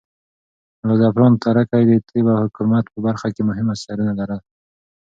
[0.85, 4.39] ملا زعفران تره کى د طب او حکمت په برخه کې مهم اثرونه لرل.